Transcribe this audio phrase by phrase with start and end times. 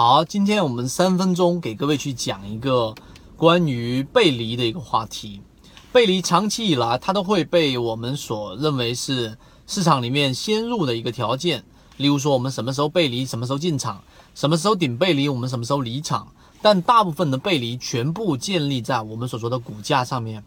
[0.00, 2.94] 好，今天我们三分钟给各位去讲一个
[3.36, 5.42] 关于背离的一个话题。
[5.90, 11.64] 背离长期以来，它都会被我们所认为是市场里面先入的一个条件。
[11.96, 14.00] 例如说，我们什么时候背离，什么时候进场，
[14.36, 16.28] 什么时候顶背离，我们什么时候离场。
[16.62, 20.44] 但大部分的背离全部建立在我们所说的股价上面，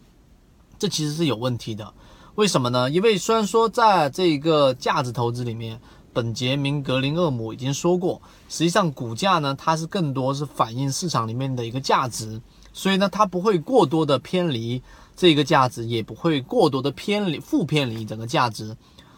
[0.80, 1.94] 这其实是有问题的。
[2.36, 2.90] 为什么呢？
[2.90, 5.82] 因为虽然说在这个价值投资里面，
[6.14, 12.42] 本杰明·格林厄姆已经说过，实际上股价呢，它是更多是反映市场里面的一个价值，
[12.74, 14.82] 所以呢，它不会过多的偏离
[15.16, 18.76] 这个价值，也不会过多的偏离负偏离整个价值。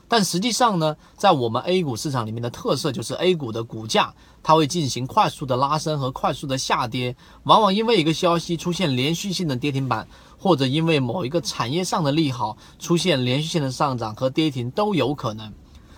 [0.08, 15.52] 但实际上呢，在我们 A 股市场里面的特色就是 A 股的股价它会进行快速的拉升和快速的下跌，往往因为一个消息出现连续性的跌停板，或者因为某一个产业上的利好出现连续性的上涨和跌停都有可能。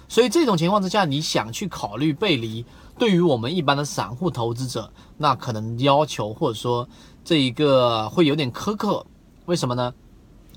[0.07, 2.65] 所以这种情况之下，你想去考虑背离，
[2.97, 6.87] 对于我们一般的散户投资者，那可能要求或者说
[7.23, 9.05] 这一个会有点苛刻。
[9.45, 9.93] 为什么呢？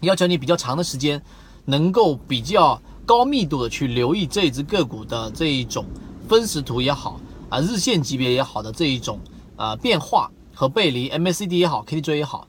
[0.03, 1.23] 要求你比较长的时间，
[1.65, 2.81] 能够比较。
[3.09, 5.87] 高密度的去留意这只个股的这一种
[6.29, 7.19] 分时图也好
[7.49, 9.19] 啊，日线级别也好的这一种
[9.57, 12.47] 啊变化和背离，MACD 也好，KDJ 也好，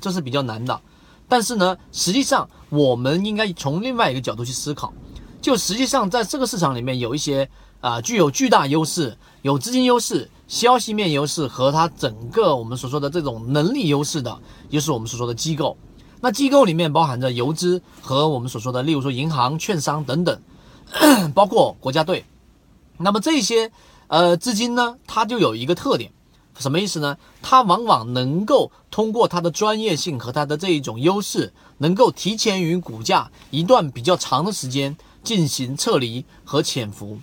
[0.00, 0.80] 这是比较难的。
[1.28, 4.94] 但是呢，实际上我们应该从另外一个角度去思考，
[5.40, 7.48] 就实际上在这个市场里面有一些
[7.80, 15.76] 啊具有巨大优势、有资金优势、消息面优势和它整个我们所说的这种能力优势的，就是我们所说的机构。
[16.20, 20.40] 那机构里面包含着游资和我们所说的，例如说银行、券商等等，
[21.34, 22.26] 包括国家队。
[22.98, 23.72] 那么这些
[24.08, 26.12] 呃资金呢，它就有一个特点，
[26.58, 27.16] 什么意思呢？
[27.40, 37.18] 它往往能够通过它的专业性和它的这一种优势，能够提前于股价一段比较长的时间进行撤离和潜伏。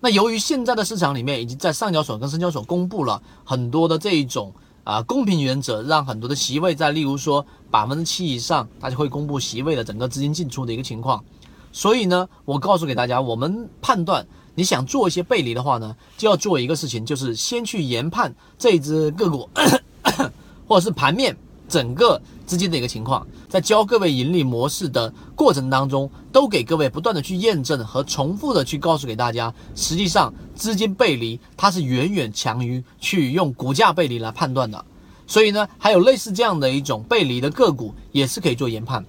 [0.00, 4.52] 那由于现在的市场里面已经在上交所跟深交所公布了很多的这一种。
[4.84, 11.22] 啊，公平原则让很多的席位在，例如说百分之七以上，它就会公布席位的整个资金进出的一个情况。
[11.72, 19.46] 所以呢，我告诉给大家，我们判断你想做一些背离的话呢，就要做一个事情，就是先去研判这只个股，
[20.66, 21.36] 或者是盘面。
[21.68, 34.82] 整个资金的一个情况，在教各位盈利模式的过程当中，都给各位不断的去验证和重复的去告诉给大家，实际上资金背离它是远远强于去用股价背离来判断的。
[35.26, 39.04] 所以呢，还有类似这样的一种背离的个股也是可以做研判。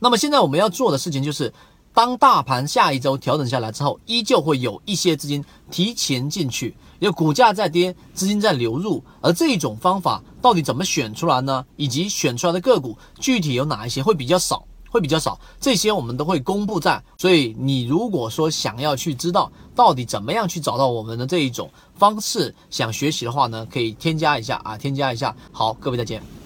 [0.00, 1.52] 那么现在我们要做的事情就是。
[1.94, 9.02] 当大盘下一周调整下来之后，依旧会有一些资金提前进去，因为股价在跌，资金在流入。
[9.20, 11.64] 而这一种方法到底怎么选出来呢？
[11.76, 17.02] 以及选出来的个股具体有哪一些会比较少，会比较少，这些我们都会公布在。
[17.18, 25.36] 所以你如果说想要去知道到底怎么样去找到我们的这一种方式，想学习的话呢，可以添加一下啊，添加一下。
[25.52, 26.41] 好，各位再见。